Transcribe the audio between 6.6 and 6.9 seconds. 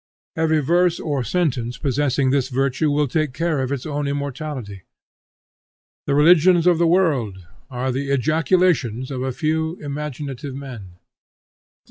of the